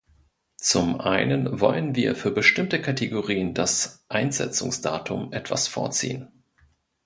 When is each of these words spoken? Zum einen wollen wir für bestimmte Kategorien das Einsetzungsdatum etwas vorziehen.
Zum 0.57 0.99
einen 0.99 1.59
wollen 1.59 1.93
wir 1.93 2.15
für 2.15 2.31
bestimmte 2.31 2.81
Kategorien 2.81 3.53
das 3.53 4.03
Einsetzungsdatum 4.09 5.31
etwas 5.31 5.67
vorziehen. 5.67 6.43